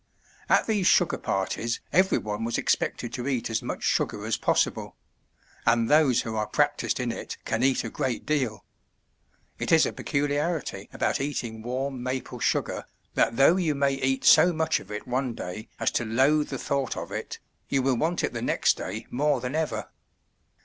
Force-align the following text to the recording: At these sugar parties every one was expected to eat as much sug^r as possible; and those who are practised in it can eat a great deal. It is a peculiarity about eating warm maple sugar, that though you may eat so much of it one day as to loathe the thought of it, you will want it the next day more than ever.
At 0.49 0.65
these 0.65 0.87
sugar 0.87 1.19
parties 1.19 1.79
every 1.93 2.17
one 2.17 2.43
was 2.43 2.57
expected 2.57 3.13
to 3.13 3.27
eat 3.27 3.51
as 3.51 3.61
much 3.61 3.85
sug^r 3.95 4.27
as 4.27 4.35
possible; 4.35 4.95
and 5.63 5.89
those 5.91 6.23
who 6.23 6.35
are 6.35 6.47
practised 6.47 6.99
in 6.99 7.11
it 7.11 7.37
can 7.45 7.61
eat 7.61 7.83
a 7.83 7.89
great 7.91 8.25
deal. 8.25 8.65
It 9.59 9.71
is 9.71 9.85
a 9.85 9.93
peculiarity 9.93 10.89
about 10.91 11.21
eating 11.21 11.61
warm 11.61 12.01
maple 12.01 12.39
sugar, 12.39 12.85
that 13.13 13.35
though 13.37 13.57
you 13.57 13.75
may 13.75 13.91
eat 13.93 14.23
so 14.25 14.51
much 14.51 14.79
of 14.79 14.89
it 14.89 15.07
one 15.07 15.35
day 15.35 15.69
as 15.79 15.91
to 15.91 16.03
loathe 16.03 16.49
the 16.49 16.57
thought 16.57 16.97
of 16.97 17.11
it, 17.11 17.37
you 17.69 17.83
will 17.83 17.93
want 17.95 18.23
it 18.23 18.33
the 18.33 18.41
next 18.41 18.77
day 18.77 19.05
more 19.11 19.39
than 19.39 19.53
ever. 19.53 19.89